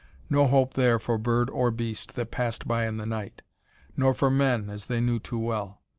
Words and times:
No 0.31 0.47
hope 0.47 0.73
there 0.73 0.97
for 0.97 1.19
bird 1.19 1.47
or 1.51 1.69
beast 1.69 2.15
that 2.15 2.31
passed 2.31 2.67
by 2.67 2.87
in 2.87 2.97
the 2.97 3.05
night; 3.05 3.43
nor 3.95 4.15
for 4.15 4.31
men, 4.31 4.67
as 4.67 4.87
they 4.87 4.99
knew 4.99 5.19
too 5.19 5.37
well. 5.37 5.83